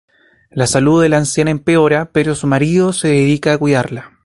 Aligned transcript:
La 0.49 0.65
salud 0.65 0.99
de 1.03 1.09
la 1.09 1.17
anciana 1.17 1.51
empeora, 1.51 2.09
pero 2.11 2.33
su 2.33 2.47
marido 2.47 2.91
se 2.91 3.09
dedica 3.09 3.53
a 3.53 3.59
cuidarla. 3.59 4.17